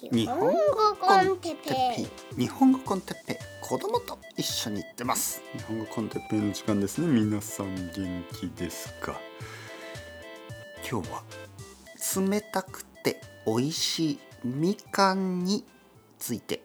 [0.00, 0.52] 日本語
[1.00, 2.02] コンテッペ。
[2.36, 3.32] イ日本語コンテッペ。
[3.32, 5.42] イ子供と一緒に行ってます。
[5.56, 7.08] 日本語コンテッペイの時間ですね。
[7.08, 9.20] 皆さん元気ですか？
[10.88, 11.24] 今日は
[12.30, 15.64] 冷たくて美味しいみかんに
[16.20, 16.62] ついて。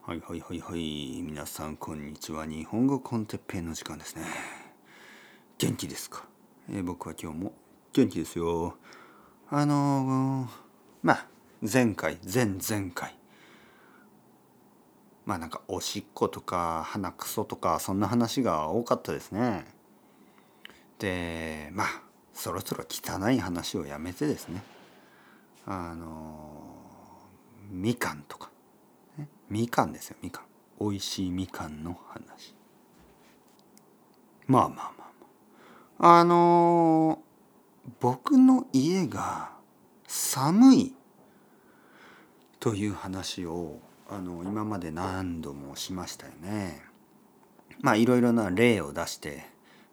[0.00, 1.20] はいはいはいはい。
[1.20, 2.46] 皆さんこんにちは。
[2.46, 4.24] 日本語コンテッペイの時間ですね。
[5.58, 6.24] 元気ですか、
[6.70, 7.52] えー、僕は今日も
[7.92, 8.78] 元気ですよ。
[9.50, 10.65] あのー
[11.02, 11.26] まあ
[11.60, 13.14] 前回前々回。
[15.24, 19.64] まあなんかおしっことか鼻くそとかそんな話が多かったですね。
[20.98, 24.62] でまあそろそろ汚い話をやめてですね。
[25.66, 26.72] あの
[27.70, 28.50] みかんとか、
[29.50, 30.44] みかんですよみかん。
[30.80, 32.54] 美味しいみかんの話。
[34.46, 34.92] まあまあまあ
[35.98, 36.20] まあ。
[36.20, 37.20] あの
[37.98, 39.55] 僕の家が
[40.16, 40.94] 寒い
[42.58, 46.82] という話をあの今まで何度もしましたよね。
[47.82, 49.44] まあいろいろな例を出して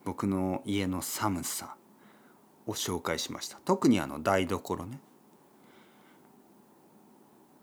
[0.06, 1.76] 僕の家の寒さ
[2.66, 3.58] を紹介しました。
[3.66, 4.98] 特にあの台所ね。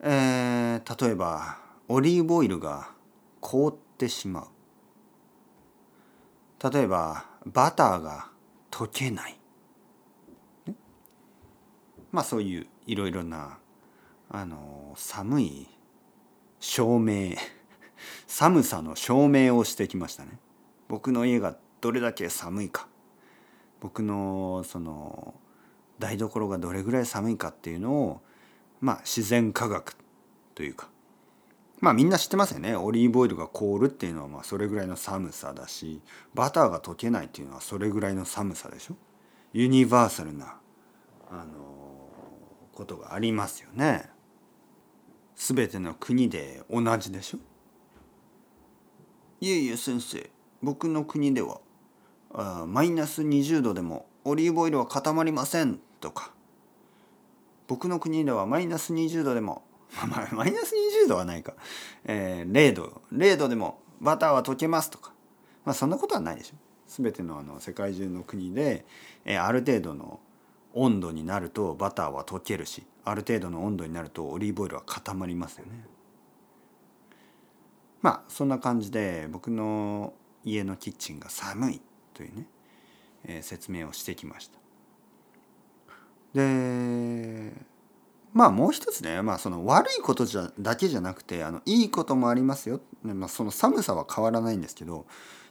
[0.02, 2.90] えー、例えばオリーブオイルが
[3.40, 4.48] 凍ってしまう。
[6.70, 8.28] 例えばバターが
[8.70, 9.39] 溶けない。
[12.12, 13.58] まあそういういろいろな
[14.28, 15.68] あの寒い
[16.58, 17.34] 証明
[18.26, 20.38] 寒さの証明をしてきましたね。
[20.88, 22.88] 僕の家がどれだけ寒いか。
[23.80, 25.34] 僕のその
[25.98, 28.20] 台所がどれぐらい寒いかっていうのを
[28.80, 29.96] まあ自然科学
[30.54, 30.88] というか。
[31.80, 32.76] まあみんな知ってますよね。
[32.76, 36.02] オリーブオイルが凍るっていうのはまあそれぐらいの寒さだし
[36.34, 38.96] バターが溶けないっていうのはそれぐらいの寒さでしょ。
[39.52, 40.56] ユニバーサルな
[41.30, 41.89] あの
[42.80, 44.08] ことがありますよね。
[45.36, 47.38] 全ての国で同じでしょ？
[49.42, 50.30] いえいえ先生
[50.62, 51.60] 僕の国では
[52.32, 56.32] あマイナス20度でもオリーブオイルは固まりませんとか。
[57.68, 59.62] 僕の国ではマイナス20度でも
[60.32, 60.74] マイナス
[61.04, 61.52] 20度はないか、
[62.06, 65.12] えー、0度0度でもバターは溶けますとか。
[65.66, 66.56] まあそんなことはないでしょ。
[66.86, 68.86] 全てのあの世界中の国で、
[69.26, 70.18] えー、ある程度の
[70.74, 75.72] 温度になるとバターは溶けるしある程度の温度になるとオリーブオイルは固まりますよね。
[78.02, 80.14] まあそんな感じで僕の
[80.44, 81.82] 家のキッチンが寒い
[82.14, 82.46] というね、
[83.24, 84.58] えー、説明をしてきました。
[86.34, 87.52] で
[88.32, 95.06] まあもう一つね、まあ、その悪いことじゃだけじゃなくてあのいいこともありますよ、まあ、その寒さは変わらないんですけど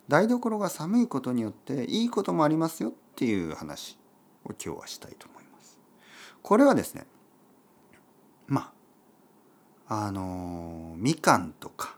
[0.07, 3.97] 台所が寒いことによっていいこともありますよっていう話
[4.45, 5.79] を今日はしたいと思います。
[6.41, 7.05] これはですね
[8.47, 8.71] ま
[9.87, 11.97] ああのみかんとか、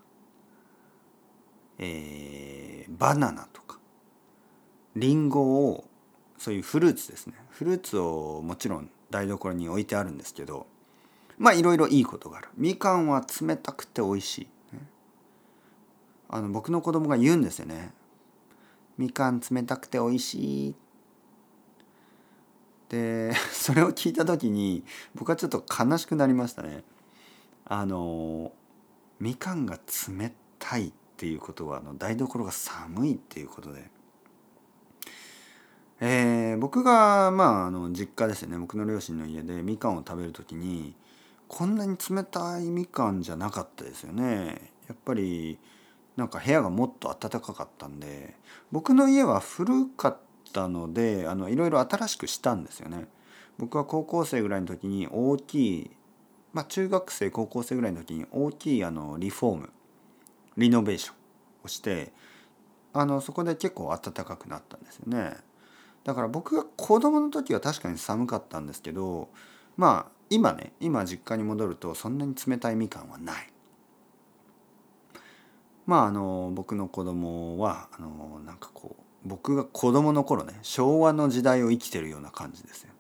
[1.78, 3.78] えー、バナナとか
[4.96, 5.86] りんごを
[6.38, 7.36] そういうフルーツですね。
[7.50, 10.66] フルーツをもちろん台所に置いてあるんですけど
[11.38, 12.50] まあいろいろいいことがある。
[12.56, 14.48] みかんは冷たくて美味しい、
[16.30, 17.94] あの僕の子供が言うんですよね。
[18.98, 20.76] みかん冷たくて美味しい
[22.92, 24.84] で それを聞いた時に
[25.16, 26.84] 僕はちょっと悲しくなりましたね。
[27.66, 28.52] あの
[29.20, 29.80] みかんが
[30.10, 33.90] 冷たいっていうことはあの台所が寒いっていうことで、
[36.02, 40.94] えー、僕がまああの実家ですね僕の両親の家でみかんを食べる時に
[41.48, 44.72] こんなに冷たいみかんじゃなかったですよね。
[44.90, 45.60] やっぱり
[46.18, 48.36] なんか部屋がもっと暖かかったんで
[48.70, 53.08] 僕の家は古かったったのであのいろいろ新しくしたんですよね。
[53.58, 55.92] 僕は高校生ぐらいの時に大きい
[56.54, 59.70] まあ中学生高校生ぐらいの時に大きいあのリフォーム
[60.58, 61.16] リノベーション
[61.66, 62.12] をして
[62.94, 65.38] あのそこで結構暖かくなったんですよね。
[66.04, 69.30] だから僕が子供の時は確かに寒かったんですけど
[69.78, 73.48] まあ今ね今実家に戻るとそんなに冷たいみかんはない。
[75.86, 82.92] まああの僕の子供はあのなんかこう僕が子供の頃ね昭和の時代を生きてるような感じですよ。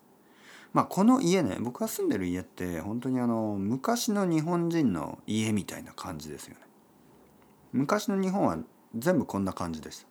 [0.73, 6.61] まあこの家ね僕が住んでる家って本当にあの昔の日本人の家みたいな感じですよね。
[7.73, 8.57] 昔の日本は
[8.95, 10.05] 全部こんな感じでし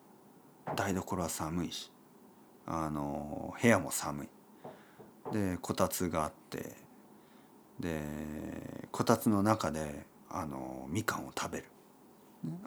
[0.65, 0.75] た。
[0.75, 1.91] 台所は寒いし
[2.67, 4.29] あの部屋も寒い。
[5.33, 6.75] でこたつがあって
[7.79, 8.03] で
[8.91, 11.65] こたつの中であのみかんを食べる。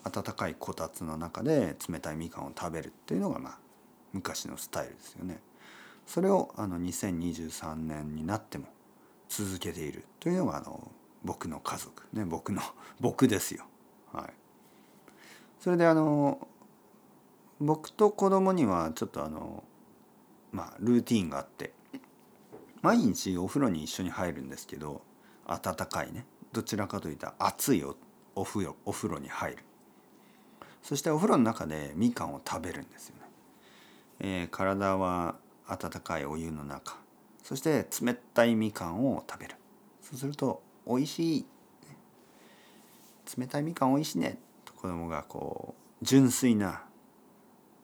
[0.03, 3.57] 温かいこたつの中で冷たいみかんを食べるっていうのがまあ
[4.11, 5.39] 昔のスタイルですよね。
[6.05, 8.67] それをあの2023年になっても
[9.29, 10.91] 続けているというのがあの
[11.23, 12.61] 僕の家族ね僕の
[12.99, 13.65] 僕ですよ。
[14.11, 14.33] はい、
[15.59, 16.47] それであの
[17.59, 19.63] 僕と子供にはちょっとあの
[20.51, 21.73] まあルーティンがあって
[22.81, 25.01] 毎日お風呂に一緒に入るんですけど
[25.45, 27.95] 温かいねどちらかといったら熱いお
[28.35, 29.63] お風呂お風呂に入る。
[30.81, 33.21] そしてお風呂の中でみかんを食べるんですよね、
[34.19, 35.35] えー、体は
[35.65, 36.97] 温かいお湯の中。
[37.41, 39.55] そして冷たいみかんを食べる。
[40.01, 41.45] そうすると「おいしい」
[43.37, 44.37] 冷たいみかんおいしいね。
[44.65, 46.83] と子供がこう純粋な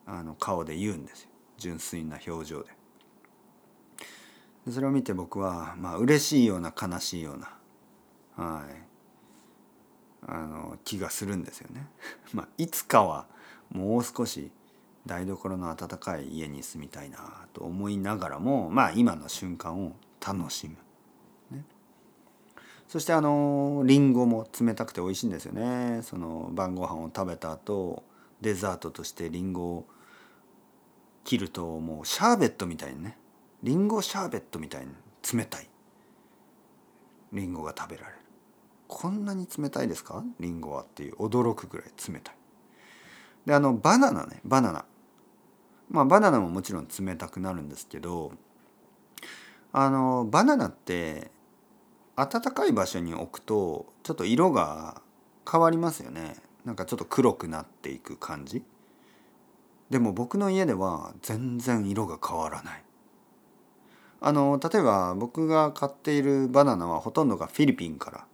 [0.06, 1.30] あの顔で言うんですよ。
[1.58, 2.70] 純粋な表情で
[4.70, 7.58] それを見て僕はまあ嬉しいような悲しいような。
[8.36, 8.89] はい。
[10.28, 11.88] あの気がするんですよね。
[12.34, 13.28] まあ、いつかは
[13.70, 14.52] もう少し
[15.06, 19.96] 台所の温かい家に住みたいなと思いながらもまあ今の瞬間を
[20.26, 20.76] 楽しむ。
[21.58, 21.64] ね、
[22.88, 26.02] そしてあのりんごも冷たくて美味しいんですよね。
[26.04, 28.04] その晩ご飯を食べた後
[28.42, 29.86] デザートとしてりんごを
[31.24, 33.18] 切るともうシャーベットみたいにね
[33.64, 34.94] りんごシャーベットみたいに
[35.34, 35.70] 冷たい
[37.34, 38.19] りんごが食べられる
[38.90, 40.24] こんなに冷たいですか？
[40.40, 42.36] りんごはっていう驚くぐらい冷たい。
[43.46, 44.84] であのバナナねバナナ。
[45.90, 48.34] まあバナナももちろん冷たくなるんですけど
[49.72, 51.32] あのバナナって
[52.16, 55.02] 暖かい場所に置くとちょっと色が
[55.50, 56.36] 変わりますよね。
[56.66, 58.64] なんかちょっと黒くなっていく感じ。
[59.90, 62.84] でも僕の家では全然色が変わらない。
[64.22, 68.26] あの例えば僕が買っているバナナはほとんどがフィリピンから。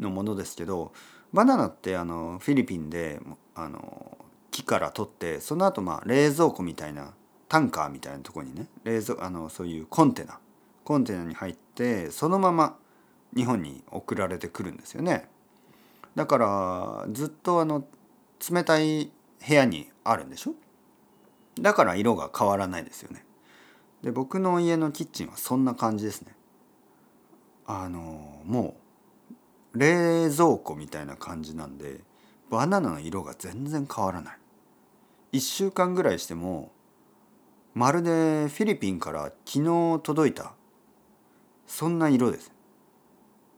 [0.00, 0.92] のものですけど
[1.32, 3.20] バナナってあのフィリピンで
[3.54, 4.18] あの
[4.50, 7.12] 木から取ってその後まあ冷蔵庫みたいな
[7.48, 10.38] タンカーみたいなとこにね冷蔵あのそういうコンテナ
[10.82, 12.76] コンテナに入ってそのまま
[13.36, 15.28] 日本に送られてくるんですよね。
[16.16, 17.84] だからずっとあの
[18.50, 19.12] 冷たい
[19.46, 20.54] 部屋にあるんでしょ？
[21.60, 23.24] だから色が変わらないですよね。
[24.02, 26.34] で僕の家のキッチンはそんな感じですね。
[27.66, 28.79] あのもう
[29.74, 32.00] 冷蔵庫みたいな感じなんで
[32.50, 34.38] バナナの色が全然変わらない。
[35.32, 36.72] 1週間ぐらいしても
[37.74, 40.54] まるでフィリピンから昨日届いた
[41.66, 42.52] そんな色です。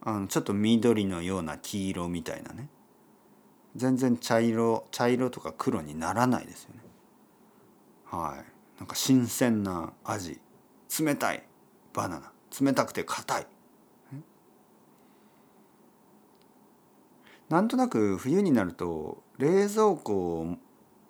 [0.01, 2.67] あのちょっと緑のような黄色みたいなね
[3.75, 6.81] 全然茶色茶色とか黒にならないですよね。
[8.05, 8.45] はい
[8.77, 10.39] なんか新鮮な味
[10.99, 11.43] 冷たい
[11.93, 12.31] バナナ
[12.61, 13.47] 冷たくて硬い
[17.53, 20.57] なんとなく冬になると冷蔵庫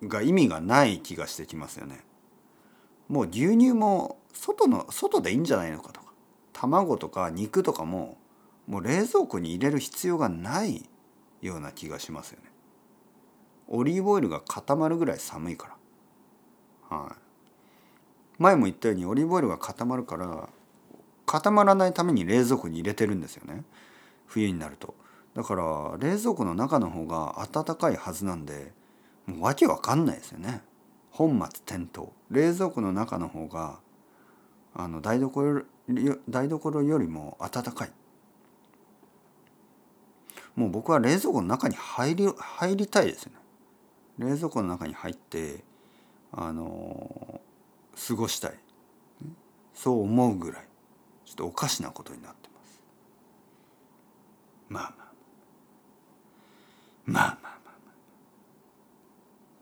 [0.02, 2.00] が意味がない気がしてきますよね。
[3.08, 6.12] もう牛乳も外の外でいいんじゃないのかとか。
[6.52, 8.18] 卵とか肉とかも
[8.66, 10.86] もう冷蔵庫に入れる必要がない
[11.40, 12.50] ような気がしますよね。
[13.68, 15.78] オリーブオイルが固まるぐらい寒いか
[16.90, 16.98] ら。
[16.98, 17.14] はい。
[18.36, 20.50] 前も言ったようにオリーブオイルが固まるから
[21.24, 23.64] 固まらないために冷蔵庫に入れてるんですよね。
[24.26, 24.94] 冬になると。
[25.34, 28.72] だから冷蔵庫の中の方が暖かいはずなんで
[29.26, 30.62] もうわけわかんないですよね。
[31.10, 32.08] 本末転倒。
[32.30, 33.78] 冷蔵庫の中の方が
[34.74, 35.62] あの台所
[36.28, 37.90] 台所よりも暖かい。
[40.56, 43.38] もう僕は冷蔵庫の中に入り入りたいですよね。
[44.18, 45.64] 冷蔵庫の中に入って
[46.32, 47.40] あの
[48.08, 48.54] 過ごしたい。
[49.74, 50.64] そう思うぐらい
[51.24, 52.80] ちょっとおかしなことになってます。
[54.68, 55.03] まあまあ。
[57.06, 57.52] まあまあまあ。
[57.64, 57.94] まあ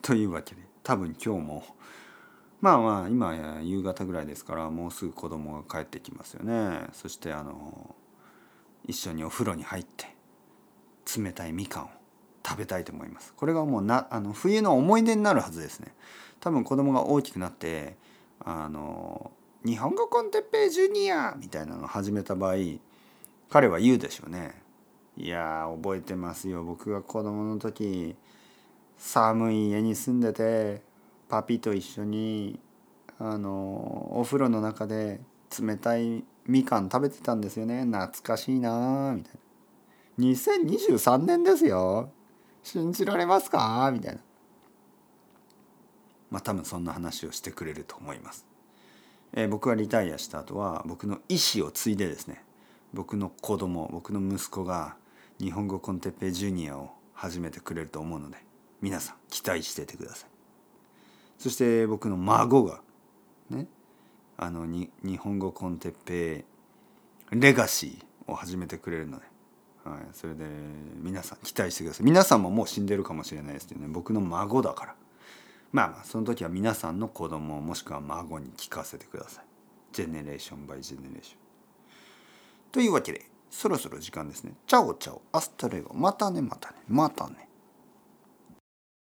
[0.03, 1.65] というわけで多分今日も
[2.61, 6.87] まあまあ今夕方ぐらいですからもうすぐ子供が帰ってきますよね。
[6.93, 7.95] そしてあの
[8.87, 10.15] 一緒にお風呂に入って
[11.19, 11.91] 冷たいみかんを
[12.47, 13.35] 食べたいと思います。
[13.35, 15.95] これがもうなあの冬の思い出になるはずですね。
[16.39, 17.97] 多分子供が大きくなって
[18.45, 19.33] あの
[19.65, 22.55] 日本語コンテッペイジュニアみたいなのを始めた場合
[23.51, 24.62] 彼は言うでしょうね。
[25.23, 26.64] いや覚えてますよ。
[26.64, 28.17] 僕が子供の時
[28.99, 30.83] 寒い家に住んでて
[31.29, 32.59] パピと一緒に
[33.21, 35.21] あのお風呂の中で
[35.57, 37.85] 冷たいみかん食べてたんですよね。
[37.85, 39.33] 懐かしいなみたい
[40.19, 40.26] な。
[40.26, 42.11] 2023年ですよ。
[42.64, 43.88] 信じられますか？
[43.93, 44.21] みたいな。
[46.33, 48.45] まあ多分そんな話をしてくれると思います。
[49.35, 52.45] えー、僕がリタイアした後は僕の意思を継いでですね
[52.93, 54.97] 僕の子供僕の息子が
[55.43, 58.37] 日本語コンテッペイジュニアを始めてくれると思うので
[58.81, 60.31] 皆さん期待しててください。
[61.37, 62.81] そして僕の孫が
[63.51, 63.67] ね
[64.37, 66.45] あのに日本語コンテッペ、
[67.33, 69.25] レガシーを始めてくれるので、
[69.85, 70.45] はい、それで
[71.01, 72.07] 皆さん期待してください。
[72.07, 74.95] 皆さんももう死んでるかもしれないですけどね僕の孫だから。
[75.73, 79.45] まあまあその時は皆さんの子供もしくは孫に聞かせてください。
[79.93, 81.39] Generation by generation。
[82.71, 84.55] というわけでそろそろ時間ですね。
[84.67, 85.21] Ciao ciao。
[85.31, 85.95] Hasta luego。
[85.95, 86.77] またねまたね。
[86.89, 87.49] またね。